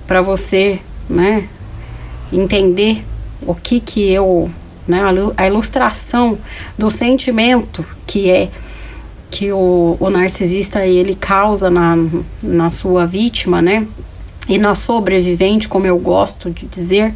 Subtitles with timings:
[0.07, 1.49] para você, né,
[2.33, 3.05] entender
[3.43, 4.49] o que que eu,
[4.87, 5.01] né,
[5.37, 6.39] a ilustração
[6.79, 8.49] do sentimento que é
[9.31, 11.97] que o, o narcisista ele causa na,
[12.43, 13.87] na sua vítima, né,
[14.49, 17.15] e na sobrevivente, como eu gosto de dizer,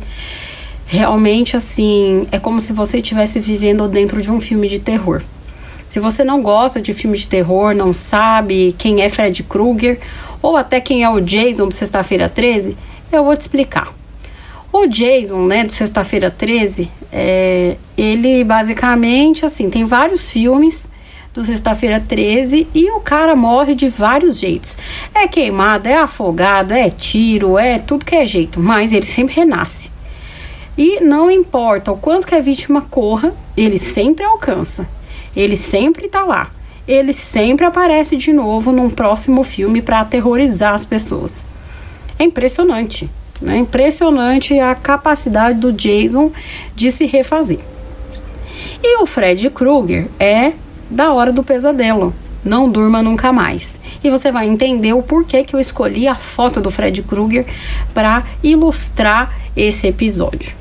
[0.86, 5.22] realmente assim, é como se você estivesse vivendo dentro de um filme de terror.
[5.88, 9.98] Se você não gosta de filmes de terror, não sabe quem é Fred Krueger
[10.40, 12.76] ou até quem é o Jason de Sexta-feira 13,
[13.10, 13.92] eu vou te explicar.
[14.72, 20.84] O Jason, né, do Sexta-feira 13, é, ele basicamente, assim, tem vários filmes
[21.34, 24.76] do Sexta-feira 13 e o cara morre de vários jeitos.
[25.12, 29.90] É queimado, é afogado, é tiro, é tudo que é jeito, mas ele sempre renasce.
[30.78, 34.88] E não importa o quanto que a vítima corra, ele sempre alcança.
[35.34, 36.50] Ele sempre tá lá.
[36.86, 41.44] Ele sempre aparece de novo num próximo filme para aterrorizar as pessoas.
[42.16, 43.56] É impressionante, né?
[43.56, 46.30] Impressionante a capacidade do Jason
[46.76, 47.58] de se refazer.
[48.80, 50.52] E o Fred Krueger é
[50.94, 52.14] da hora do pesadelo.
[52.44, 53.80] Não durma nunca mais.
[54.02, 57.46] E você vai entender o porquê que eu escolhi a foto do Fred Krueger
[57.92, 60.52] para ilustrar esse episódio.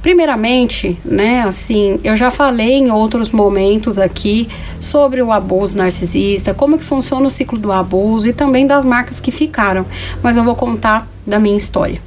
[0.00, 4.48] Primeiramente, né, assim, eu já falei em outros momentos aqui
[4.80, 9.20] sobre o abuso narcisista, como que funciona o ciclo do abuso e também das marcas
[9.20, 9.86] que ficaram,
[10.22, 12.00] mas eu vou contar da minha história.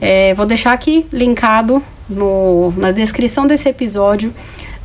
[0.00, 4.32] É, vou deixar aqui linkado no, na descrição desse episódio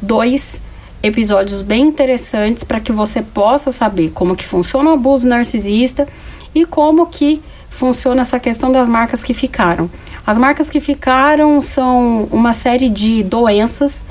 [0.02, 0.62] dois
[1.02, 6.08] episódios bem interessantes para que você possa saber como que funciona o abuso narcisista
[6.54, 9.90] e como que funciona essa questão das marcas que ficaram.
[10.26, 14.06] As marcas que ficaram são uma série de doenças,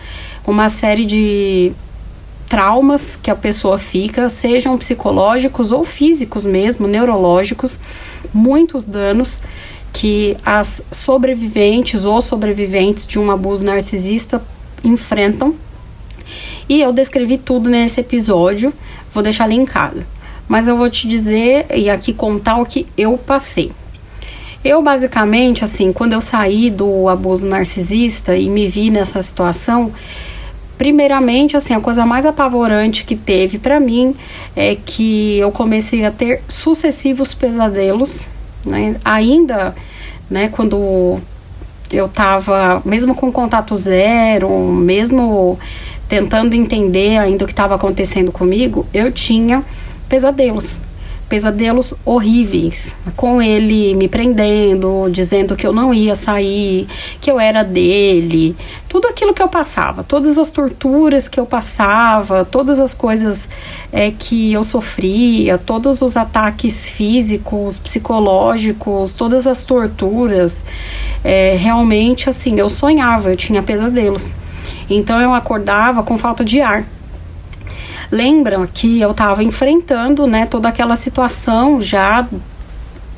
[0.46, 1.72] uma série de
[2.48, 7.80] traumas que a pessoa fica, sejam psicológicos ou físicos mesmo, neurológicos,
[8.32, 9.40] muitos danos
[9.92, 14.42] que as sobreviventes ou sobreviventes de um abuso narcisista
[14.84, 15.54] enfrentam.
[16.68, 18.72] E eu descrevi tudo nesse episódio,
[19.12, 20.04] vou deixar linkado.
[20.48, 23.72] Mas eu vou te dizer e aqui contar o que eu passei.
[24.64, 29.92] Eu basicamente, assim, quando eu saí do abuso narcisista e me vi nessa situação,
[30.78, 34.14] primeiramente, assim, a coisa mais apavorante que teve para mim
[34.56, 38.26] é que eu comecei a ter sucessivos pesadelos,
[38.64, 38.96] né?
[39.04, 39.74] Ainda,
[40.30, 41.20] né, quando
[41.90, 45.58] eu tava, mesmo com contato zero, mesmo
[46.08, 49.64] tentando entender ainda o que estava acontecendo comigo, eu tinha
[50.08, 50.80] pesadelos.
[51.28, 56.86] Pesadelos horríveis, com ele me prendendo, dizendo que eu não ia sair,
[57.18, 58.54] que eu era dele,
[58.88, 63.48] tudo aquilo que eu passava, todas as torturas que eu passava, todas as coisas
[63.90, 70.64] é, que eu sofria, todos os ataques físicos, psicológicos, todas as torturas,
[71.24, 74.28] é, realmente assim, eu sonhava, eu tinha pesadelos.
[74.88, 76.84] Então eu acordava com falta de ar
[78.10, 82.26] lembram que eu estava enfrentando, né, toda aquela situação já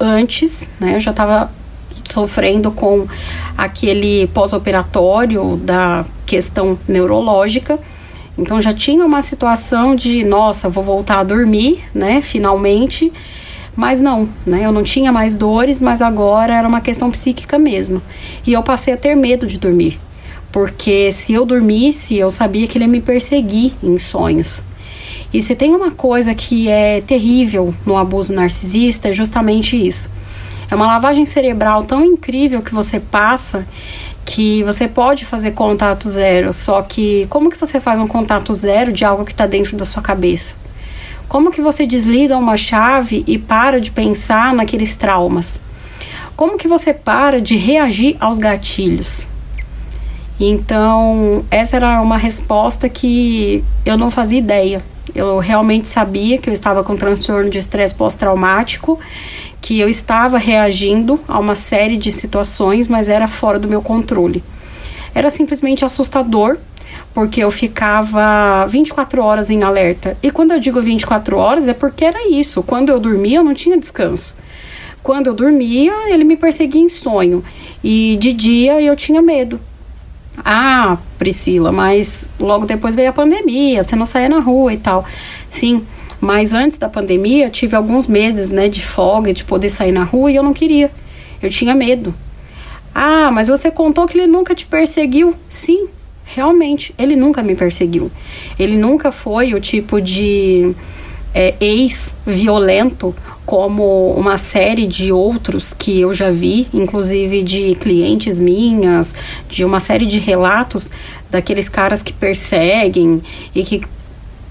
[0.01, 1.51] antes, né, eu já estava
[2.05, 3.07] sofrendo com
[3.57, 7.79] aquele pós-operatório da questão neurológica.
[8.39, 13.13] Então já tinha uma situação de, nossa, vou voltar a dormir, né, finalmente.
[13.75, 14.65] Mas não, né?
[14.65, 18.01] Eu não tinha mais dores, mas agora era uma questão psíquica mesmo.
[18.47, 19.99] E eu passei a ter medo de dormir.
[20.53, 24.63] Porque se eu dormisse, eu sabia que ele ia me perseguir em sonhos.
[25.33, 30.09] E se tem uma coisa que é terrível no abuso narcisista, é justamente isso.
[30.71, 33.67] É uma lavagem cerebral tão incrível que você passa
[34.25, 38.93] que você pode fazer contato zero, só que como que você faz um contato zero
[38.93, 40.55] de algo que está dentro da sua cabeça?
[41.29, 45.61] Como que você desliga uma chave e para de pensar naqueles traumas?
[46.37, 49.27] Como que você para de reagir aos gatilhos?
[50.39, 54.83] Então, essa era uma resposta que eu não fazia ideia.
[55.15, 58.99] Eu realmente sabia que eu estava com transtorno de estresse pós-traumático,
[59.63, 64.45] que eu estava reagindo a uma série de situações, mas era fora do meu controle.
[65.15, 66.59] Era simplesmente assustador,
[67.15, 70.19] porque eu ficava 24 horas em alerta.
[70.23, 72.63] E quando eu digo 24 horas, é porque era isso.
[72.63, 74.37] Quando eu dormia, eu não tinha descanso.
[75.03, 77.43] Quando eu dormia, ele me perseguia em sonho.
[77.83, 79.59] E de dia eu tinha medo.
[80.45, 85.05] Ah, Priscila, mas logo depois veio a pandemia, você não saía na rua e tal.
[85.51, 85.85] Sim,
[86.21, 90.31] mas antes da pandemia, tive alguns meses, né, de folga, de poder sair na rua
[90.31, 90.91] e eu não queria.
[91.43, 92.15] Eu tinha medo.
[92.95, 95.35] Ah, mas você contou que ele nunca te perseguiu?
[95.49, 95.87] Sim,
[96.25, 98.11] realmente, ele nunca me perseguiu.
[98.59, 100.75] Ele nunca foi o tipo de
[101.37, 109.15] é, ex-violento como uma série de outros que eu já vi, inclusive de clientes minhas,
[109.47, 110.91] de uma série de relatos
[111.31, 113.23] daqueles caras que perseguem
[113.55, 113.83] e que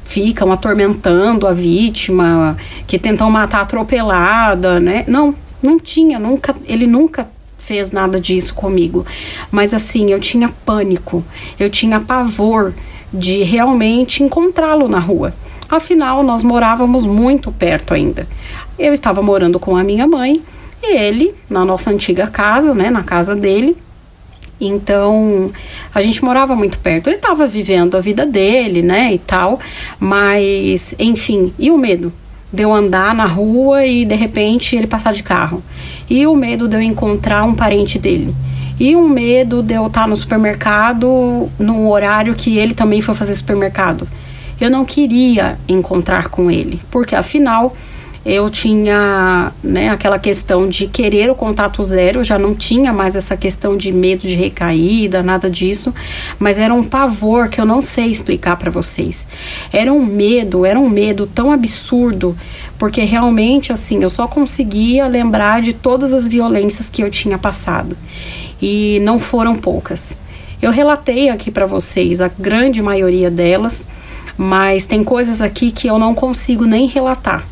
[0.05, 2.55] ficam atormentando a vítima,
[2.85, 5.03] que tentam matar atropelada, né?
[5.07, 5.33] Não,
[5.63, 7.27] não tinha, nunca, ele nunca
[7.57, 9.03] fez nada disso comigo.
[9.49, 11.25] Mas assim, eu tinha pânico,
[11.59, 12.75] eu tinha pavor
[13.11, 15.33] de realmente encontrá-lo na rua.
[15.69, 18.27] Afinal, nós morávamos muito perto ainda.
[18.77, 20.41] Eu estava morando com a minha mãe
[20.81, 23.75] e ele na nossa antiga casa, né, na casa dele.
[24.61, 25.51] Então,
[25.93, 27.07] a gente morava muito perto.
[27.07, 29.59] Ele estava vivendo a vida dele, né, e tal,
[29.99, 32.13] mas enfim, e o medo?
[32.53, 35.61] de eu andar na rua e de repente ele passar de carro.
[36.09, 38.33] E o medo de eu encontrar um parente dele.
[38.79, 43.35] E um medo de eu estar no supermercado num horário que ele também foi fazer
[43.35, 44.07] supermercado
[44.59, 47.75] eu não queria encontrar com ele, porque afinal
[48.25, 53.37] eu tinha né, aquela questão de querer o contato zero, já não tinha mais essa
[53.37, 55.93] questão de medo de recaída, nada disso,
[56.39, 59.27] mas era um pavor que eu não sei explicar para vocês.
[59.71, 62.35] Era um medo, era um medo tão absurdo,
[62.79, 67.95] porque realmente assim, eu só conseguia lembrar de todas as violências que eu tinha passado.
[68.59, 70.17] E não foram poucas.
[70.59, 73.87] Eu relatei aqui para vocês a grande maioria delas
[74.37, 77.45] mas tem coisas aqui que eu não consigo nem relatar.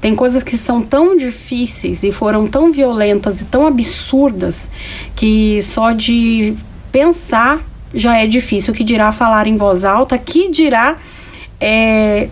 [0.00, 4.70] Tem coisas que são tão difíceis e foram tão violentas e tão absurdas
[5.16, 6.54] que só de
[6.92, 7.62] pensar
[7.94, 8.74] já é difícil.
[8.74, 10.96] Que dirá falar em voz alta, que dirá
[11.58, 12.28] é,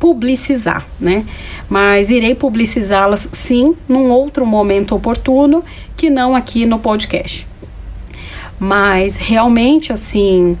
[0.00, 1.24] publicizar, né?
[1.68, 5.64] Mas irei publicizá-las sim num outro momento oportuno
[5.96, 7.46] que não aqui no podcast.
[8.58, 10.58] Mas realmente assim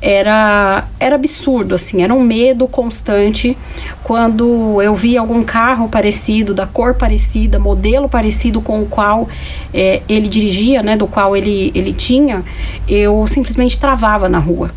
[0.00, 3.56] era, era absurdo, assim, era um medo constante
[4.02, 9.28] quando eu via algum carro parecido, da cor parecida, modelo parecido com o qual
[9.74, 12.42] é, ele dirigia, né, do qual ele, ele tinha,
[12.88, 14.70] eu simplesmente travava na rua.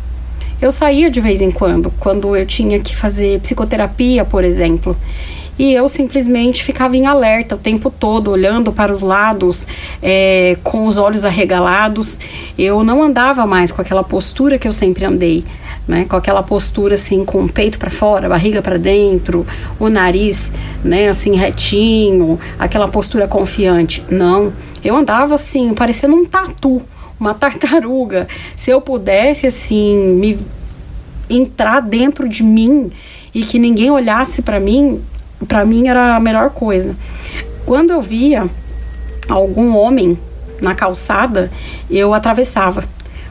[0.60, 4.96] Eu saía de vez em quando, quando eu tinha que fazer psicoterapia, por exemplo
[5.58, 9.68] e eu simplesmente ficava em alerta o tempo todo, olhando para os lados,
[10.02, 12.18] é, com os olhos arregalados.
[12.58, 15.44] Eu não andava mais com aquela postura que eu sempre andei.
[15.86, 19.46] Né, com aquela postura assim, com o peito para fora, barriga para dentro,
[19.78, 20.50] o nariz,
[20.82, 24.02] né, assim retinho, aquela postura confiante.
[24.08, 24.50] Não,
[24.82, 26.80] eu andava assim, parecendo um tatu,
[27.20, 28.26] uma tartaruga.
[28.56, 30.38] Se eu pudesse assim me
[31.28, 32.90] entrar dentro de mim
[33.34, 35.02] e que ninguém olhasse para mim,
[35.44, 36.96] para mim era a melhor coisa.
[37.66, 38.48] Quando eu via
[39.28, 40.18] algum homem
[40.60, 41.50] na calçada,
[41.90, 42.84] eu atravessava,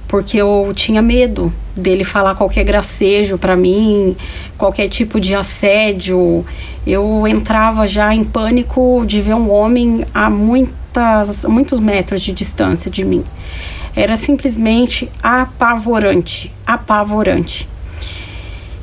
[0.07, 4.15] porque eu tinha medo dele falar qualquer gracejo para mim,
[4.57, 6.45] qualquer tipo de assédio.
[6.85, 12.89] Eu entrava já em pânico de ver um homem a muitas, muitos metros de distância
[12.89, 13.23] de mim.
[13.95, 17.69] Era simplesmente apavorante, apavorante.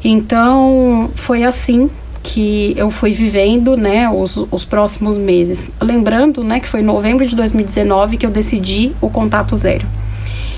[0.02, 1.90] Então, foi assim
[2.22, 5.70] que eu fui vivendo, né, os, os próximos meses.
[5.80, 9.86] Lembrando, né, que foi em novembro de 2019 que eu decidi o contato zero.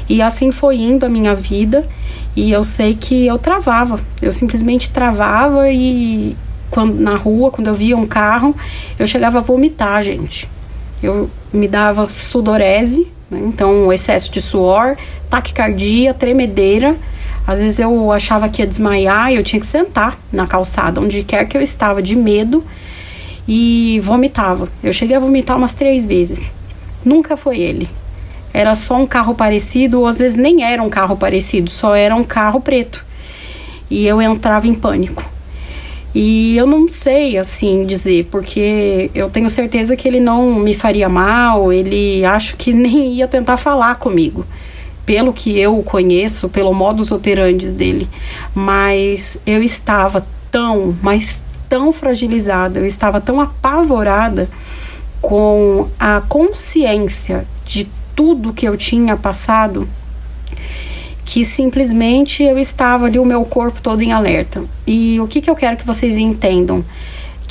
[0.08, 1.86] E assim foi indo a minha vida
[2.34, 4.00] e eu sei que eu travava.
[4.20, 6.36] Eu simplesmente travava e
[6.70, 8.54] quando na rua, quando eu via um carro,
[8.98, 10.48] eu chegava a vomitar, gente.
[11.02, 14.96] Eu me dava sudorese, né, então excesso de suor,
[15.30, 16.96] taquicardia, tremedeira
[17.46, 21.24] Às vezes eu achava que ia desmaiar e eu tinha que sentar na calçada, onde
[21.24, 22.64] quer que eu estava, de medo,
[23.46, 24.68] e vomitava.
[24.82, 26.52] Eu cheguei a vomitar umas três vezes.
[27.04, 27.88] Nunca foi ele.
[28.54, 32.14] Era só um carro parecido, ou às vezes nem era um carro parecido, só era
[32.14, 33.04] um carro preto.
[33.90, 35.24] E eu entrava em pânico.
[36.14, 41.08] E eu não sei assim dizer, porque eu tenho certeza que ele não me faria
[41.08, 44.44] mal, ele acho que nem ia tentar falar comigo
[45.04, 48.08] pelo que eu conheço, pelo modus operandi dele,
[48.54, 54.48] mas eu estava tão, mas tão fragilizada, eu estava tão apavorada
[55.20, 59.88] com a consciência de tudo que eu tinha passado
[61.24, 64.62] que simplesmente eu estava ali o meu corpo todo em alerta.
[64.86, 66.84] E o que, que eu quero que vocês entendam?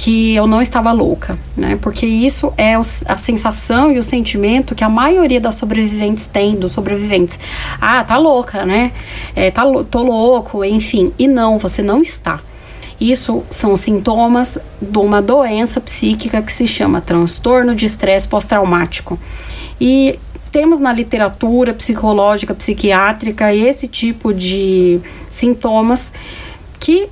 [0.01, 1.77] Que eu não estava louca, né?
[1.79, 6.71] Porque isso é a sensação e o sentimento que a maioria das sobreviventes tem, dos
[6.71, 7.37] sobreviventes.
[7.79, 8.93] Ah, tá louca, né?
[9.35, 11.13] É, tá, tô louco, enfim.
[11.19, 12.39] E não, você não está.
[12.99, 19.19] Isso são sintomas de uma doença psíquica que se chama transtorno de estresse pós-traumático.
[19.79, 20.17] E
[20.51, 26.11] temos na literatura psicológica, psiquiátrica, esse tipo de sintomas
[26.79, 27.07] que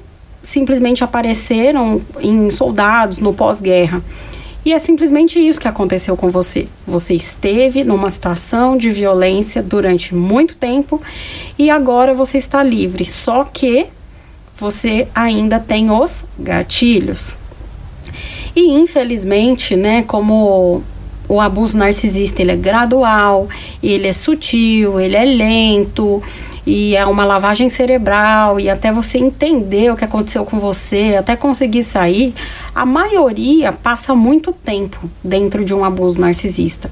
[0.49, 4.01] simplesmente apareceram em soldados no pós-guerra.
[4.65, 6.67] E é simplesmente isso que aconteceu com você.
[6.85, 11.01] Você esteve numa situação de violência durante muito tempo
[11.57, 13.05] e agora você está livre.
[13.05, 13.87] Só que
[14.57, 17.37] você ainda tem os gatilhos.
[18.55, 20.83] E infelizmente, né, como
[21.27, 23.47] o abuso narcisista ele é gradual,
[23.81, 26.21] ele é sutil, ele é lento,
[26.65, 31.35] e é uma lavagem cerebral e até você entender o que aconteceu com você, até
[31.35, 32.33] conseguir sair,
[32.73, 36.89] a maioria passa muito tempo dentro de um abuso narcisista.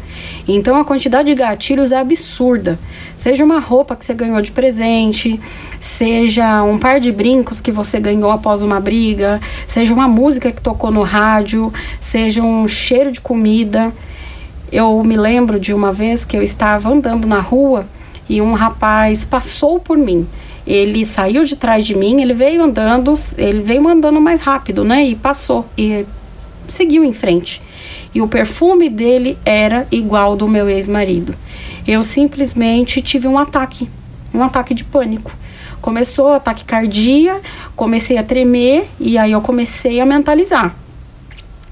[0.48, 2.80] Então a quantidade de gatilhos é absurda.
[3.16, 5.40] Seja uma roupa que você ganhou de presente,
[5.80, 10.62] seja um par de brincos que você ganhou após uma briga, seja uma música que
[10.62, 13.92] tocou no rádio, seja um cheiro de comida.
[14.72, 17.86] Eu me lembro de uma vez que eu estava andando na rua
[18.30, 20.28] e um rapaz passou por mim.
[20.66, 25.06] Ele saiu de trás de mim, ele veio andando, ele veio andando mais rápido, né?
[25.06, 26.06] E passou e
[26.68, 27.62] seguiu em frente.
[28.14, 31.34] E o perfume dele era igual do meu ex-marido.
[31.88, 33.90] Eu simplesmente tive um ataque,
[34.34, 35.32] um ataque de pânico.
[35.80, 37.42] Começou ataque cardíaco,
[37.76, 40.76] comecei a tremer e aí eu comecei a mentalizar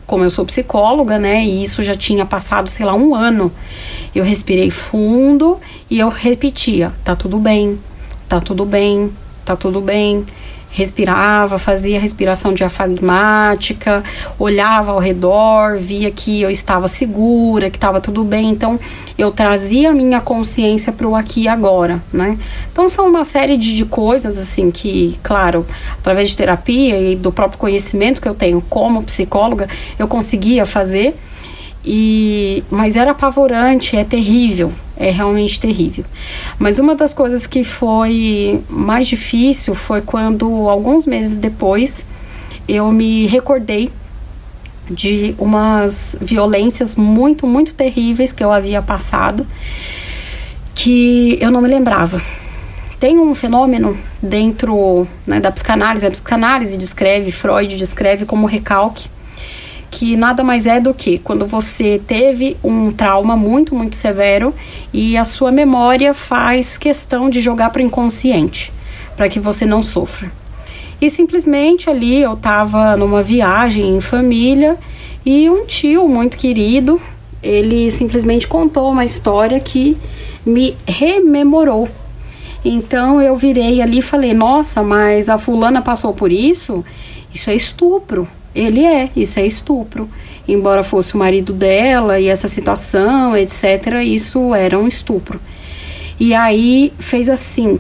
[0.06, 3.52] como eu sou psicóloga, né, e isso já tinha passado, sei lá, um ano,
[4.14, 5.60] eu respirei fundo
[5.90, 7.80] e eu repetia: tá tudo bem,
[8.30, 9.12] tá tudo bem,
[9.44, 10.26] tá tudo bem
[10.76, 14.04] respirava, fazia respiração diafragmática,
[14.38, 18.50] olhava ao redor, via que eu estava segura, que estava tudo bem.
[18.50, 18.78] Então,
[19.18, 22.38] eu trazia a minha consciência para o aqui e agora, né?
[22.74, 25.66] Então, são uma série de, de coisas, assim, que, claro,
[25.98, 31.16] através de terapia e do próprio conhecimento que eu tenho como psicóloga, eu conseguia fazer.
[31.86, 36.06] E, mas era apavorante, é terrível, é realmente terrível.
[36.58, 42.06] Mas uma das coisas que foi mais difícil foi quando, alguns meses depois,
[42.68, 43.92] eu me recordei
[44.90, 49.46] de umas violências muito, muito terríveis que eu havia passado,
[50.74, 52.22] que eu não me lembrava.
[53.00, 59.10] Tem um fenômeno dentro né, da psicanálise, a psicanálise descreve, Freud descreve como recalque,
[59.90, 64.54] que nada mais é do que quando você teve um trauma muito, muito severo
[64.94, 68.72] e a sua memória faz questão de jogar para o inconsciente,
[69.16, 70.32] para que você não sofra.
[71.02, 74.78] E simplesmente ali eu estava numa viagem em família
[75.26, 77.02] e um tio muito querido,
[77.42, 79.98] ele simplesmente contou uma história que
[80.46, 81.90] me rememorou.
[82.64, 86.84] Então eu virei ali e falei: Nossa, mas a fulana passou por isso?
[87.34, 88.28] Isso é estupro.
[88.56, 90.10] Ele é, isso é estupro.
[90.48, 95.40] Embora fosse o marido dela e essa situação, etc., isso era um estupro.
[96.20, 97.80] E aí fez assim,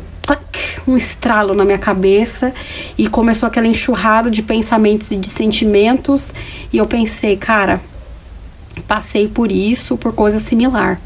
[0.85, 2.53] um estralo na minha cabeça
[2.97, 6.33] e começou aquela enxurrada de pensamentos e de sentimentos.
[6.73, 7.79] E eu pensei, cara,
[8.87, 10.99] passei por isso, por coisa similar.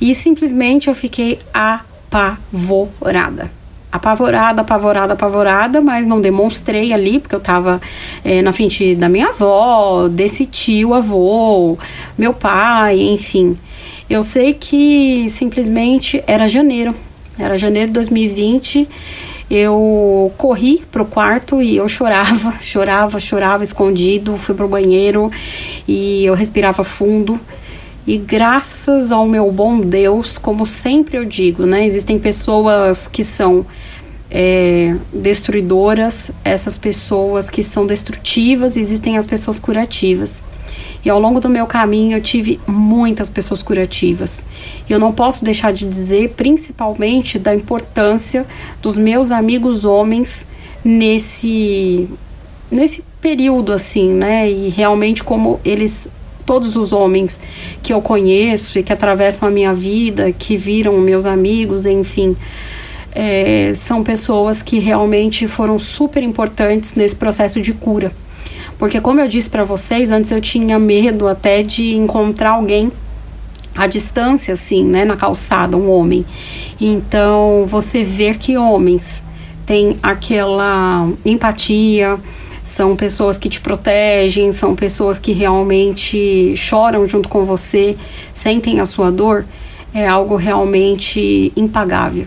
[0.00, 3.50] E simplesmente eu fiquei apavorada
[3.90, 7.80] apavorada, apavorada, apavorada, mas não demonstrei ali, porque eu tava
[8.24, 11.76] é, na frente da minha avó, desse tio, avô,
[12.16, 13.58] meu pai, enfim.
[14.08, 16.94] Eu sei que simplesmente era janeiro,
[17.38, 18.88] era janeiro de 2020.
[19.50, 25.30] Eu corri pro quarto e eu chorava, chorava, chorava escondido, fui pro banheiro
[25.88, 27.38] e eu respirava fundo.
[28.06, 31.84] E graças ao meu bom Deus, como sempre eu digo, né?
[31.84, 33.66] Existem pessoas que são
[34.30, 40.42] é, destruidoras, essas pessoas que são destrutivas, existem as pessoas curativas.
[41.04, 44.44] E ao longo do meu caminho eu tive muitas pessoas curativas.
[44.88, 48.46] E eu não posso deixar de dizer, principalmente, da importância
[48.82, 50.46] dos meus amigos homens
[50.84, 52.08] nesse
[52.70, 54.50] nesse período assim, né?
[54.50, 56.08] E realmente como eles
[56.50, 57.40] todos os homens
[57.80, 62.36] que eu conheço e que atravessam a minha vida, que viram meus amigos, enfim,
[63.12, 68.10] é, são pessoas que realmente foram super importantes nesse processo de cura.
[68.80, 72.90] Porque, como eu disse para vocês, antes eu tinha medo até de encontrar alguém
[73.72, 76.26] à distância, assim, né, na calçada, um homem.
[76.80, 79.22] Então, você ver que homens
[79.64, 82.18] têm aquela empatia,
[82.70, 87.96] são pessoas que te protegem, são pessoas que realmente choram junto com você,
[88.32, 89.44] sentem a sua dor,
[89.92, 92.26] é algo realmente impagável.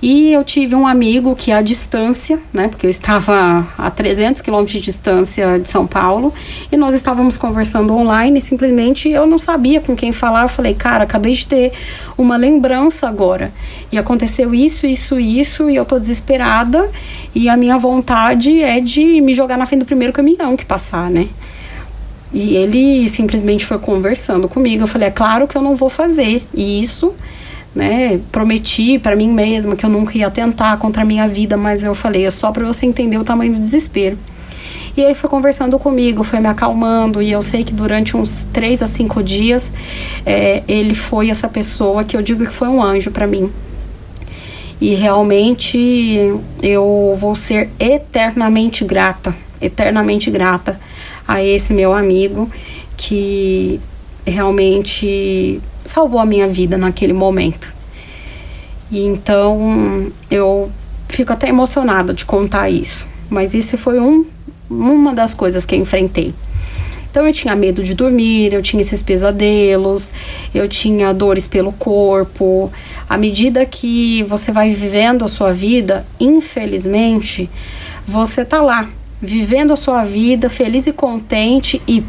[0.00, 4.74] E eu tive um amigo que à distância, né, porque eu estava a 300 quilômetros
[4.74, 6.34] de distância de São Paulo,
[6.70, 10.42] e nós estávamos conversando online, e simplesmente eu não sabia com quem falar.
[10.42, 11.72] Eu falei, cara, acabei de ter
[12.16, 13.50] uma lembrança agora.
[13.90, 16.90] E aconteceu isso, isso, isso, e eu tô desesperada,
[17.34, 21.08] e a minha vontade é de me jogar na frente do primeiro caminhão que passar,
[21.08, 21.26] né?
[22.34, 24.82] E ele simplesmente foi conversando comigo.
[24.82, 27.14] Eu falei, é claro que eu não vou fazer isso
[27.76, 28.18] né?
[28.32, 31.94] Prometi para mim mesma que eu nunca ia tentar contra a minha vida, mas eu
[31.94, 34.18] falei, é só para você entender o tamanho do desespero.
[34.96, 38.82] E ele foi conversando comigo, foi me acalmando, e eu sei que durante uns três
[38.82, 39.74] a cinco dias
[40.24, 43.50] é, ele foi essa pessoa que eu digo que foi um anjo para mim.
[44.80, 50.80] E realmente eu vou ser eternamente grata, eternamente grata
[51.28, 52.50] a esse meu amigo
[52.96, 53.78] que
[54.26, 57.72] realmente salvou a minha vida naquele momento.
[58.90, 60.70] E então eu
[61.08, 63.06] fico até emocionada de contar isso.
[63.28, 64.24] Mas isso foi um,
[64.68, 66.34] uma das coisas que eu enfrentei.
[67.10, 70.12] Então eu tinha medo de dormir, eu tinha esses pesadelos,
[70.54, 72.70] eu tinha dores pelo corpo.
[73.08, 77.48] À medida que você vai vivendo a sua vida, infelizmente,
[78.06, 82.04] você tá lá, vivendo a sua vida, feliz e contente e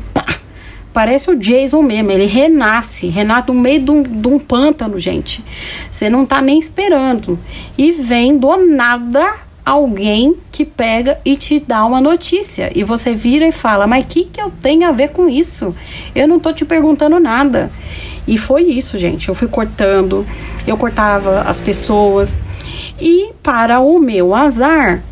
[0.97, 5.45] parece o Jason mesmo, ele renasce, renasce no meio de um, de um pântano, gente.
[5.91, 7.37] Você não tá nem esperando.
[7.77, 9.31] E vem do nada
[9.63, 12.71] alguém que pega e te dá uma notícia.
[12.73, 15.75] E você vira e fala, mas o que, que eu tenho a ver com isso?
[16.15, 17.69] Eu não tô te perguntando nada.
[18.27, 19.29] E foi isso, gente.
[19.29, 20.25] Eu fui cortando,
[20.65, 22.39] eu cortava as pessoas.
[22.99, 25.03] E para o meu azar,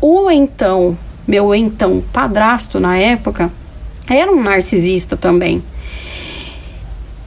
[0.00, 3.50] o então, meu então padrasto na época,
[4.06, 5.62] era um narcisista também.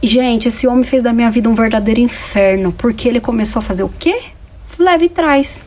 [0.02, 3.84] Gente, esse homem fez da minha vida um verdadeiro inferno, porque ele começou a fazer
[3.84, 4.20] o quê?
[4.78, 5.66] Leve trás.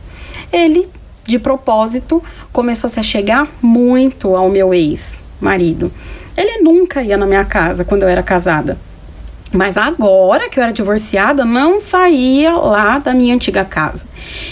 [0.51, 0.87] Ele,
[1.25, 5.91] de propósito, começou a se chegar muito ao meu ex-marido.
[6.35, 8.77] Ele nunca ia na minha casa quando eu era casada.
[9.51, 14.05] Mas agora que eu era divorciada, não saía lá da minha antiga casa.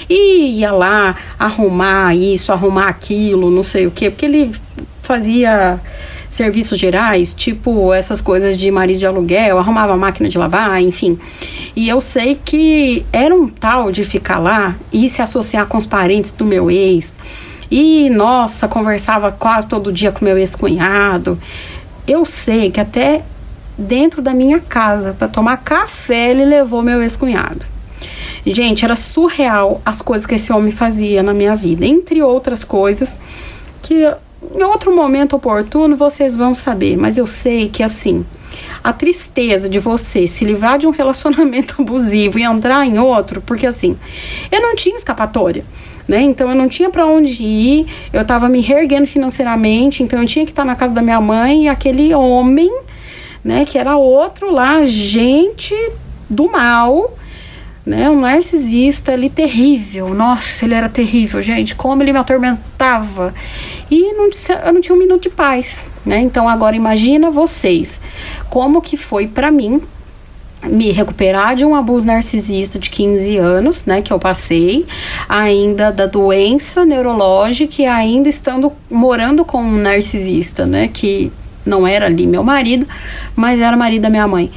[0.09, 4.51] E ia lá arrumar isso, arrumar aquilo, não sei o quê, porque ele
[5.01, 5.79] fazia
[6.29, 11.17] serviços gerais, tipo essas coisas de marido de aluguel, arrumava máquina de lavar, enfim.
[11.75, 15.85] E eu sei que era um tal de ficar lá e se associar com os
[15.85, 17.11] parentes do meu ex.
[17.71, 21.39] E nossa, conversava quase todo dia com meu ex-cunhado.
[22.07, 23.23] Eu sei que até
[23.77, 27.65] dentro da minha casa para tomar café ele levou meu ex-cunhado.
[28.45, 33.19] Gente, era surreal as coisas que esse homem fazia na minha vida, entre outras coisas
[33.81, 38.25] que em outro momento oportuno vocês vão saber, mas eu sei que assim,
[38.83, 43.65] a tristeza de você se livrar de um relacionamento abusivo e entrar em outro, porque
[43.65, 43.97] assim,
[44.51, 45.63] eu não tinha escapatória.
[46.07, 46.21] Né?
[46.21, 50.43] Então eu não tinha para onde ir, eu estava me reerguendo financeiramente, então eu tinha
[50.43, 52.71] que estar na casa da minha mãe e aquele homem,
[53.43, 55.75] né, que era outro lá, gente
[56.27, 57.15] do mal,
[57.85, 58.09] né?
[58.09, 60.13] Um narcisista ali terrível.
[60.13, 61.75] Nossa, ele era terrível, gente.
[61.75, 63.33] Como ele me atormentava.
[63.89, 64.29] E não,
[64.65, 66.19] eu não tinha um minuto de paz, né?
[66.19, 68.01] Então agora imagina vocês
[68.49, 69.81] como que foi para mim
[70.63, 74.85] me recuperar de um abuso narcisista de 15 anos, né, que eu passei,
[75.29, 81.31] ainda da doença neurológica e ainda estando morando com um narcisista, né, que
[81.65, 82.85] não era ali meu marido,
[83.37, 84.51] mas era marido da minha mãe.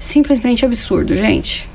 [0.00, 1.68] Simplesmente absurdo, gente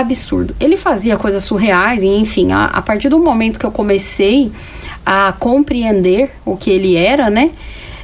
[0.00, 0.54] absurdo.
[0.58, 4.50] Ele fazia coisas surreais, e enfim, a, a partir do momento que eu comecei
[5.04, 7.50] a compreender o que ele era, né?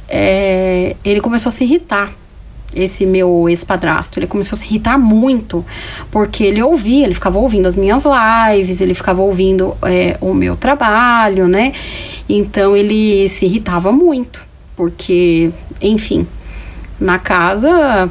[0.07, 2.13] É, ele começou a se irritar.
[2.73, 4.19] esse meu ex-padrasto.
[4.19, 5.65] Ele começou a se irritar muito,
[6.11, 10.55] porque ele ouvia, ele ficava ouvindo as minhas lives, ele ficava ouvindo é, o meu
[10.55, 11.73] trabalho, né?
[12.27, 14.41] Então ele se irritava muito,
[14.75, 16.27] porque, enfim,
[16.99, 18.09] na casa,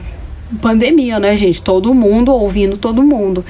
[0.61, 1.61] pandemia, né, gente?
[1.61, 3.45] Todo mundo ouvindo todo mundo.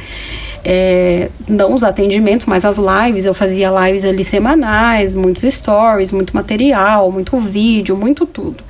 [0.64, 3.24] É, não os atendimentos, mas as lives.
[3.24, 8.62] Eu fazia lives ali semanais, muitos stories, muito material, muito vídeo, muito tudo.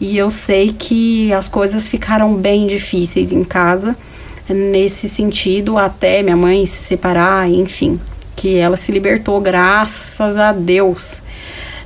[0.00, 3.96] E eu sei que as coisas ficaram bem difíceis em casa,
[4.48, 7.98] nesse sentido, até minha mãe se separar, enfim,
[8.36, 11.22] que ela se libertou, graças a Deus.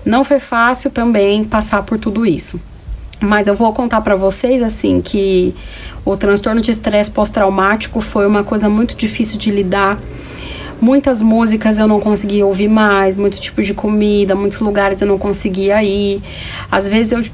[0.04, 2.60] Não foi fácil também passar por tudo isso.
[3.20, 5.54] Mas eu vou contar para vocês assim que
[6.04, 9.98] o transtorno de estresse pós-traumático foi uma coisa muito difícil de lidar.
[10.80, 15.18] Muitas músicas eu não conseguia ouvir mais, muitos tipos de comida, muitos lugares eu não
[15.18, 16.22] conseguia ir.
[16.70, 17.24] Às vezes eu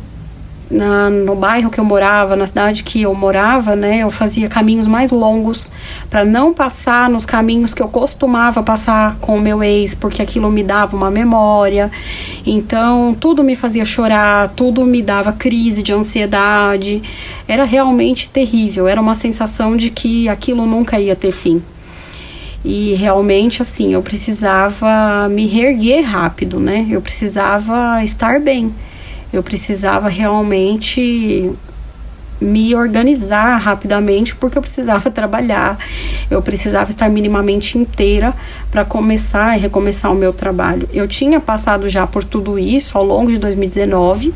[0.70, 4.86] na, no bairro que eu morava, na cidade que eu morava, né, eu fazia caminhos
[4.86, 5.70] mais longos
[6.08, 10.50] para não passar nos caminhos que eu costumava passar com o meu ex, porque aquilo
[10.50, 11.90] me dava uma memória.
[12.46, 17.02] Então, tudo me fazia chorar, tudo me dava crise de ansiedade.
[17.46, 21.62] Era realmente terrível, era uma sensação de que aquilo nunca ia ter fim.
[22.64, 26.86] E realmente, assim, eu precisava me reerguer rápido, né?
[26.90, 28.72] Eu precisava estar bem
[29.34, 31.52] eu precisava realmente
[32.40, 35.76] me organizar rapidamente porque eu precisava trabalhar,
[36.30, 38.32] eu precisava estar minimamente inteira
[38.70, 40.88] para começar e recomeçar o meu trabalho.
[40.92, 44.32] Eu tinha passado já por tudo isso ao longo de 2019.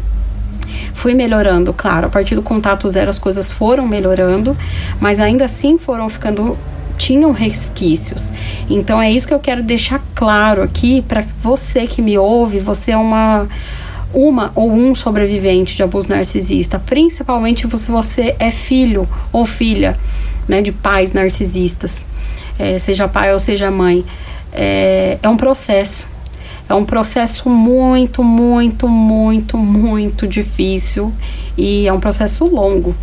[0.94, 4.56] Fui melhorando, claro, a partir do contato zero as coisas foram melhorando,
[5.00, 6.58] mas ainda assim foram ficando
[6.98, 8.32] tinham resquícios.
[8.68, 12.90] Então é isso que eu quero deixar claro aqui para você que me ouve, você
[12.90, 13.46] é uma
[14.12, 19.98] uma ou um sobrevivente de abuso narcisista, principalmente se você é filho ou filha
[20.46, 22.06] né, de pais narcisistas,
[22.58, 24.04] é, seja pai ou seja mãe.
[24.52, 26.06] É, é um processo.
[26.68, 31.12] É um processo muito, muito, muito, muito difícil
[31.56, 32.94] e é um processo longo.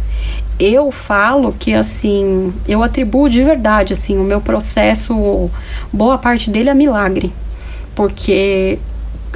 [0.60, 5.50] Eu falo que assim, eu atribuo de verdade assim o meu processo,
[5.92, 7.34] boa parte dele é milagre,
[7.96, 8.78] porque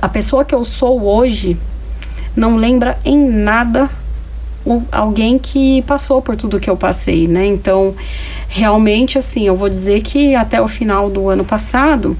[0.01, 1.57] a pessoa que eu sou hoje
[2.35, 3.89] não lembra em nada
[4.65, 7.45] o, alguém que passou por tudo que eu passei, né?
[7.45, 7.95] Então,
[8.47, 12.15] realmente, assim, eu vou dizer que até o final do ano passado,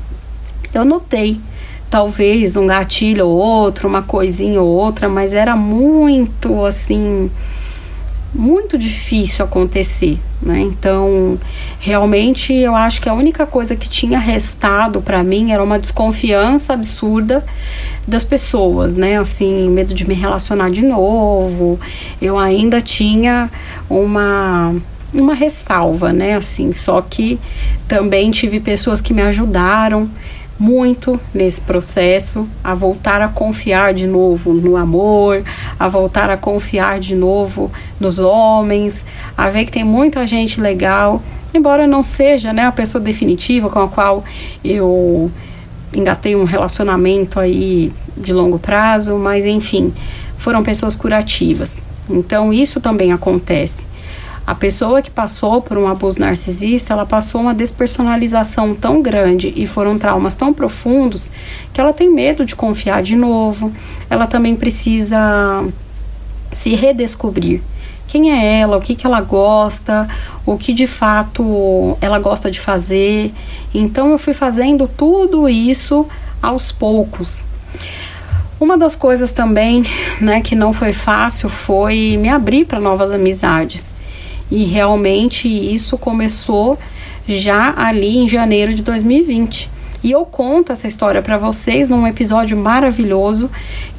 [0.74, 1.39] eu notei
[1.89, 7.30] talvez um gatilho ou outro, uma coisinha ou outra, mas era muito assim
[8.34, 10.60] muito difícil acontecer, né?
[10.62, 11.38] Então,
[11.80, 16.74] realmente eu acho que a única coisa que tinha restado para mim era uma desconfiança
[16.74, 17.44] absurda
[18.08, 19.18] das pessoas, né?
[19.18, 21.80] Assim, medo de me relacionar de novo.
[22.22, 23.50] Eu ainda tinha
[23.89, 24.76] uma
[25.12, 26.36] uma ressalva, né?
[26.36, 27.39] Assim, só que
[27.88, 30.08] também tive pessoas que me ajudaram
[30.60, 35.41] muito nesse processo a voltar a confiar de novo no amor,
[35.80, 39.06] a voltar a confiar de novo nos homens,
[39.38, 43.80] a ver que tem muita gente legal, embora não seja, né, a pessoa definitiva com
[43.80, 44.26] a qual
[44.63, 45.32] eu
[45.93, 49.93] engatei um relacionamento aí de longo prazo, mas enfim,
[50.38, 51.82] foram pessoas curativas.
[52.10, 53.88] Então isso também acontece.
[54.49, 59.67] A pessoa que passou por um abuso narcisista, ela passou uma despersonalização tão grande e
[59.67, 61.31] foram traumas tão profundos
[61.71, 63.71] que ela tem medo de confiar de novo.
[64.09, 65.63] Ela também precisa
[66.51, 67.62] se redescobrir.
[68.07, 70.09] Quem é ela, o que, que ela gosta,
[70.43, 73.31] o que de fato ela gosta de fazer.
[73.71, 76.07] Então eu fui fazendo tudo isso
[76.41, 77.45] aos poucos.
[78.59, 79.85] Uma das coisas também,
[80.19, 83.98] né, que não foi fácil foi me abrir para novas amizades.
[84.51, 86.77] E realmente isso começou
[87.27, 89.69] já ali em janeiro de 2020.
[90.03, 93.49] E eu conto essa história para vocês num episódio maravilhoso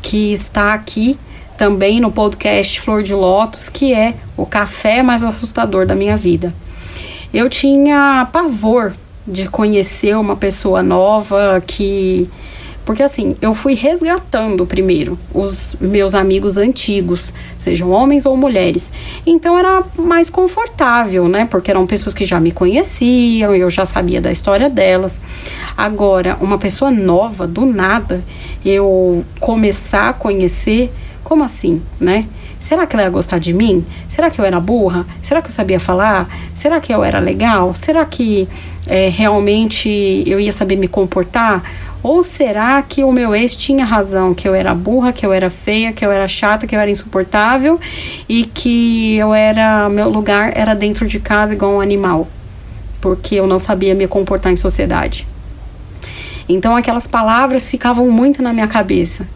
[0.00, 1.18] que está aqui
[1.58, 6.54] também no podcast Flor de Lótus, que é o café mais assustador da minha vida.
[7.34, 8.94] Eu tinha pavor
[9.26, 12.28] de conhecer uma pessoa nova que
[12.90, 18.90] porque assim, eu fui resgatando primeiro os meus amigos antigos, sejam homens ou mulheres.
[19.24, 21.46] Então era mais confortável, né?
[21.48, 25.20] Porque eram pessoas que já me conheciam, eu já sabia da história delas.
[25.76, 28.24] Agora, uma pessoa nova, do nada,
[28.64, 32.26] eu começar a conhecer, como assim, né?
[32.58, 33.86] Será que ela ia gostar de mim?
[34.08, 35.06] Será que eu era burra?
[35.22, 36.28] Será que eu sabia falar?
[36.52, 37.72] Será que eu era legal?
[37.72, 38.48] Será que
[38.86, 39.88] é, realmente
[40.26, 41.62] eu ia saber me comportar?
[42.02, 45.50] Ou será que o meu ex tinha razão, que eu era burra, que eu era
[45.50, 47.78] feia, que eu era chata, que eu era insuportável
[48.28, 52.26] e que eu era meu lugar era dentro de casa igual um animal,
[53.00, 55.26] porque eu não sabia me comportar em sociedade.
[56.48, 59.26] Então aquelas palavras ficavam muito na minha cabeça.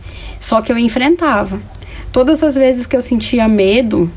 [0.40, 1.60] Só que eu enfrentava.
[2.10, 4.10] Todas as vezes que eu sentia medo,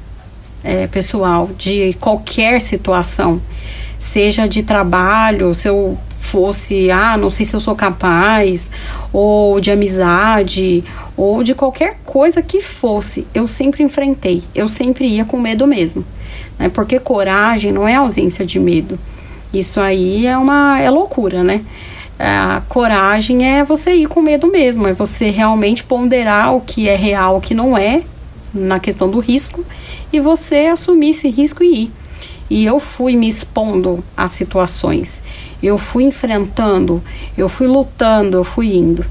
[0.63, 3.41] é, pessoal, de qualquer situação,
[3.99, 5.97] seja de trabalho, se eu
[6.31, 8.69] fosse, ah, não sei se eu sou capaz,
[9.13, 10.83] ou de amizade,
[11.15, 16.05] ou de qualquer coisa que fosse, eu sempre enfrentei, eu sempre ia com medo mesmo,
[16.59, 16.69] né?
[16.69, 18.99] Porque coragem não é ausência de medo.
[19.53, 21.61] Isso aí é uma é loucura, né?
[22.19, 26.95] A coragem é você ir com medo mesmo, é você realmente ponderar o que é
[26.95, 28.01] real, o que não é,
[28.53, 29.63] na questão do risco,
[30.11, 31.91] e você assumir esse risco e ir.
[32.49, 35.21] E eu fui me expondo às situações,
[35.61, 37.01] eu fui enfrentando,
[37.37, 39.05] eu fui lutando, eu fui indo.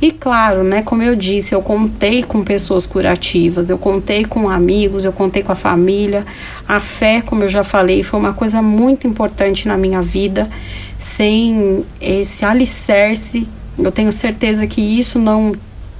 [0.00, 5.06] E claro, né, como eu disse, eu contei com pessoas curativas, eu contei com amigos,
[5.06, 6.26] eu contei com a família.
[6.68, 10.50] A fé, como eu já falei, foi uma coisa muito importante na minha vida.
[10.98, 15.52] Sem esse alicerce, eu tenho certeza que isso não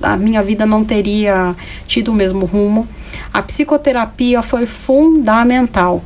[0.03, 1.57] a minha vida não teria
[1.87, 2.87] tido o mesmo rumo.
[3.33, 6.05] A psicoterapia foi fundamental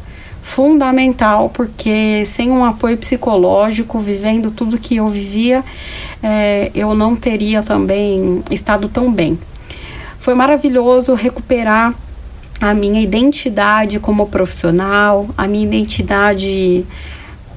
[0.51, 5.65] fundamental, porque sem um apoio psicológico, vivendo tudo que eu vivia,
[6.21, 9.39] é, eu não teria também estado tão bem.
[10.19, 11.95] Foi maravilhoso recuperar
[12.61, 16.85] a minha identidade como profissional, a minha identidade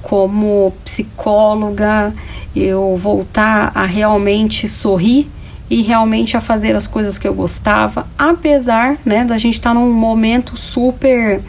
[0.04, 2.14] como psicóloga,
[2.56, 5.28] eu voltar a realmente sorrir
[5.68, 9.74] e realmente a fazer as coisas que eu gostava, apesar, né, da gente estar tá
[9.74, 11.42] num momento super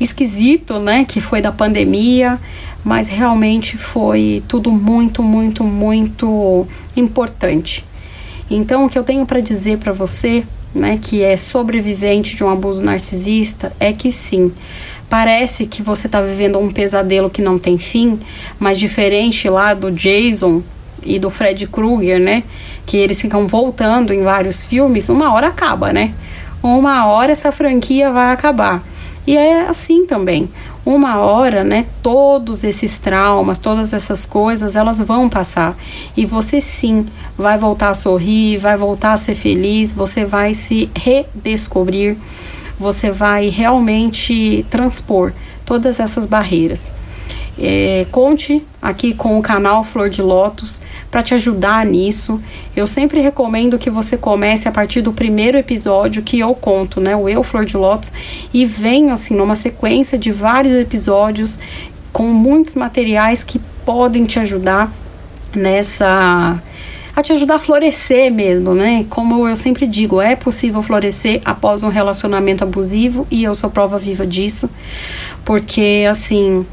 [0.00, 2.38] esquisito, né, que foi da pandemia,
[2.84, 7.84] mas realmente foi tudo muito, muito, muito importante.
[8.50, 12.50] Então, o que eu tenho para dizer para você, né, que é sobrevivente de um
[12.50, 14.52] abuso narcisista, é que sim,
[15.08, 18.18] parece que você está vivendo um pesadelo que não tem fim,
[18.58, 20.62] mas diferente lá do Jason
[21.02, 22.42] e do Fred Krueger, né,
[22.86, 26.14] que eles ficam voltando em vários filmes, uma hora acaba, né?
[26.62, 28.82] Uma hora essa franquia vai acabar.
[29.28, 30.48] E é assim também.
[30.86, 35.76] Uma hora, né, todos esses traumas, todas essas coisas, elas vão passar.
[36.16, 37.04] E você sim
[37.36, 42.16] vai voltar a sorrir, vai voltar a ser feliz, você vai se redescobrir,
[42.80, 45.34] você vai realmente transpor
[45.66, 46.90] todas essas barreiras.
[47.60, 52.40] É, conte aqui com o canal Flor de Lótus para te ajudar nisso.
[52.76, 57.16] Eu sempre recomendo que você comece a partir do primeiro episódio que eu conto, né?
[57.16, 58.12] O Eu Flor de Lótus,
[58.54, 61.58] e venha assim numa sequência de vários episódios
[62.12, 64.92] com muitos materiais que podem te ajudar
[65.54, 66.62] nessa
[67.16, 69.04] a te ajudar a florescer mesmo, né?
[69.10, 73.98] Como eu sempre digo, é possível florescer após um relacionamento abusivo e eu sou prova
[73.98, 74.70] viva disso,
[75.44, 76.64] porque assim,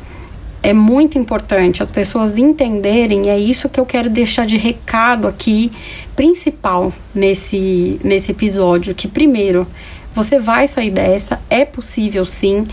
[0.66, 5.28] é muito importante as pessoas entenderem, e é isso que eu quero deixar de recado
[5.28, 5.72] aqui,
[6.16, 9.68] principal nesse, nesse episódio, que primeiro,
[10.16, 12.66] você vai sair dessa, é possível sim.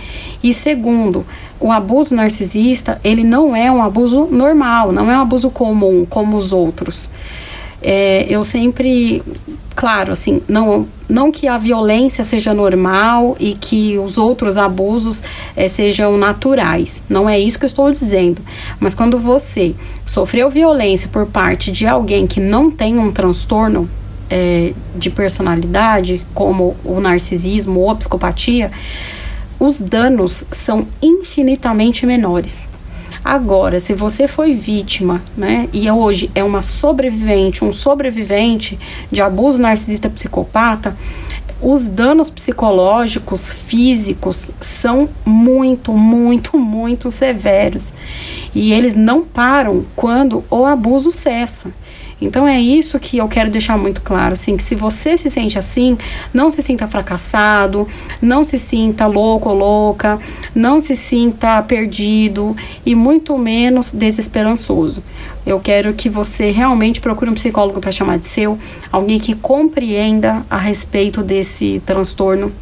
[0.43, 1.27] E segundo,
[1.61, 6.39] o abuso narcisista, ele não é um abuso normal, não é um abuso comum como
[6.39, 7.11] os outros.
[7.83, 9.23] É, eu sempre,
[9.75, 15.23] claro, assim, não, não que a violência seja normal e que os outros abusos
[15.57, 18.43] é, sejam naturais, não é isso que eu estou dizendo.
[18.79, 19.75] Mas quando você
[20.07, 23.89] sofreu violência por parte de alguém que não tem um transtorno
[24.31, 28.71] é, de personalidade, como o narcisismo ou a psicopatia,
[29.61, 32.67] os danos são infinitamente menores.
[33.25, 38.79] Agora, se você foi vítima, né, e hoje é uma sobrevivente, um sobrevivente
[39.11, 40.97] de abuso narcisista psicopata,
[41.61, 47.95] os danos psicológicos, físicos são muito, muito, muito severos.
[48.53, 51.73] E eles não param quando o abuso cessa.
[52.25, 55.59] Então é isso que eu quero deixar muito claro, assim, que se você se sente
[55.59, 55.99] assim,
[56.33, 57.87] não se sinta fracassado,
[58.21, 60.19] não se sinta louco ou louca,
[60.55, 65.03] não se sinta perdido e muito menos desesperançoso.
[65.45, 68.59] Eu quero que você realmente procure um psicólogo para chamar de seu,
[68.91, 72.53] alguém que compreenda a respeito desse transtorno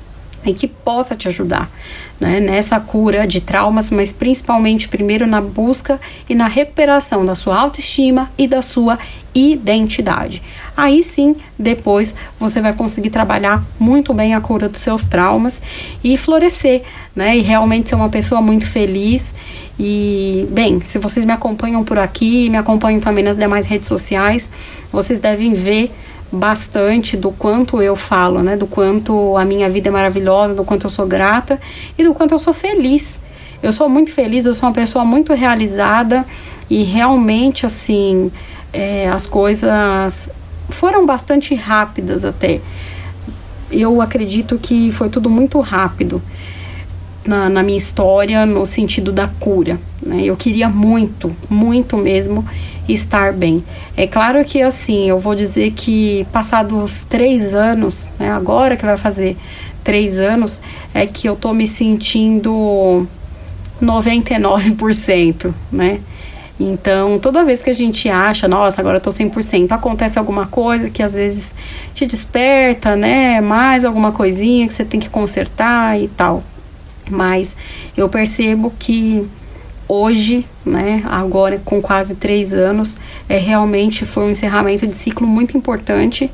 [0.45, 1.71] e que possa te ajudar
[2.19, 7.59] né, nessa cura de traumas, mas principalmente primeiro na busca e na recuperação da sua
[7.59, 8.99] autoestima e da sua
[9.35, 10.43] identidade.
[10.77, 15.61] Aí sim, depois você vai conseguir trabalhar muito bem a cura dos seus traumas
[16.03, 16.83] e florescer,
[17.15, 19.33] né, e realmente ser uma pessoa muito feliz
[19.83, 24.51] E, bem, se vocês me acompanham por aqui, me acompanham também nas demais redes sociais,
[24.93, 25.91] vocês devem ver
[26.33, 28.57] bastante do quanto eu falo, né?
[28.57, 31.61] Do quanto a minha vida é maravilhosa, do quanto eu sou grata
[31.99, 33.21] e do quanto eu sou feliz.
[33.63, 36.25] Eu sou muito feliz, eu sou uma pessoa muito realizada
[36.69, 38.31] e realmente, assim,
[38.73, 40.31] é, as coisas
[40.69, 42.61] foram bastante rápidas até.
[43.71, 46.23] Eu acredito que foi tudo muito rápido
[47.31, 49.79] na, na minha história no sentido da cura.
[50.05, 50.23] Né?
[50.25, 52.45] Eu queria muito, muito mesmo
[52.89, 53.65] estar bem.
[53.97, 58.97] É claro que assim, eu vou dizer que passados três anos, né, agora que vai
[58.97, 59.37] fazer
[59.85, 60.61] três anos,
[60.93, 63.07] é que eu tô me sentindo
[63.81, 66.01] 99%, né?
[66.59, 70.91] Então, toda vez que a gente acha, nossa, agora eu tô 100%, acontece alguma coisa
[70.91, 71.55] que às vezes
[71.95, 73.41] te desperta, né?
[73.41, 76.43] Mais alguma coisinha que você tem que consertar e tal.
[77.11, 77.57] Mas
[77.97, 79.27] eu percebo que
[79.89, 82.97] hoje, né, agora com quase três anos,
[83.29, 86.31] é realmente foi um encerramento de ciclo muito importante.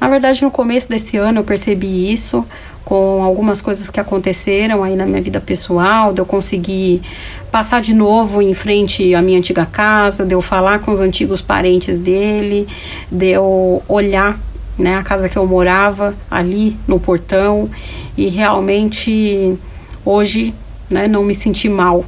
[0.00, 2.46] Na verdade, no começo desse ano eu percebi isso
[2.84, 7.02] com algumas coisas que aconteceram aí na minha vida pessoal, de eu conseguir
[7.50, 11.40] passar de novo em frente à minha antiga casa, de eu falar com os antigos
[11.40, 12.66] parentes dele,
[13.10, 14.38] de eu olhar
[14.78, 17.68] né, a casa que eu morava ali no portão
[18.16, 19.56] e realmente
[20.04, 20.54] hoje
[20.88, 22.04] né, não me senti mal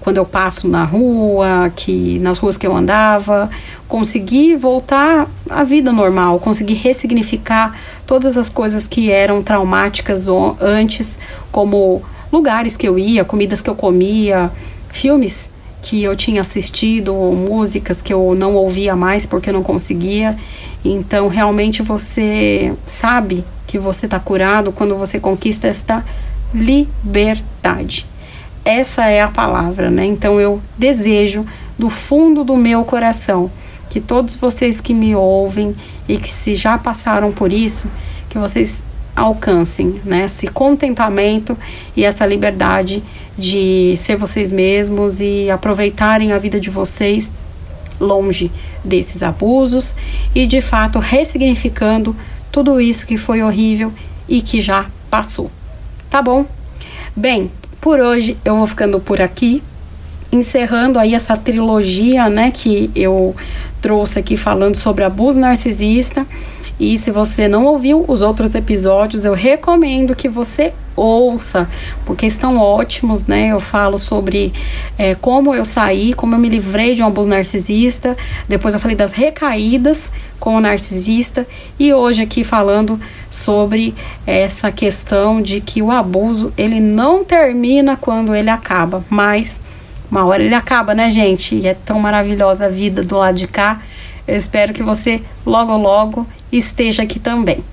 [0.00, 3.48] quando eu passo na rua, que nas ruas que eu andava,
[3.86, 7.74] consegui voltar à vida normal, consegui ressignificar
[8.06, 10.26] todas as coisas que eram traumáticas
[10.60, 11.18] antes,
[11.50, 14.50] como lugares que eu ia, comidas que eu comia,
[14.90, 15.48] filmes
[15.80, 20.36] que eu tinha assistido, músicas que eu não ouvia mais porque eu não conseguia.
[20.84, 26.04] Então, realmente você sabe que você está curado quando você conquista esta
[26.54, 28.06] liberdade.
[28.64, 30.04] Essa é a palavra, né?
[30.04, 31.46] Então eu desejo
[31.78, 33.50] do fundo do meu coração
[33.88, 35.74] que todos vocês que me ouvem
[36.08, 37.88] e que se já passaram por isso,
[38.28, 38.82] que vocês
[39.16, 41.56] alcancem, né, esse contentamento
[41.96, 43.02] e essa liberdade
[43.36, 47.30] de ser vocês mesmos e aproveitarem a vida de vocês
[47.98, 48.50] longe
[48.84, 49.96] desses abusos
[50.34, 52.14] e de fato ressignificando
[52.52, 53.92] tudo isso que foi horrível
[54.28, 55.50] e que já passou.
[56.10, 56.46] Tá bom?
[57.14, 57.50] Bem,
[57.82, 59.62] por hoje eu vou ficando por aqui,
[60.32, 63.36] encerrando aí essa trilogia, né, que eu
[63.82, 66.26] trouxe aqui falando sobre abuso narcisista.
[66.78, 71.68] E se você não ouviu os outros episódios, eu recomendo que você ouça,
[72.04, 73.48] porque estão ótimos, né?
[73.48, 74.52] Eu falo sobre
[74.96, 78.16] é, como eu saí, como eu me livrei de um abuso narcisista.
[78.48, 81.46] Depois eu falei das recaídas com o narcisista.
[81.78, 83.94] E hoje aqui falando sobre
[84.26, 89.60] essa questão de que o abuso ele não termina quando ele acaba, mas
[90.10, 91.54] uma hora ele acaba, né, gente?
[91.54, 93.82] E é tão maravilhosa a vida do lado de cá.
[94.26, 97.64] Eu espero que você logo logo esteja aqui também.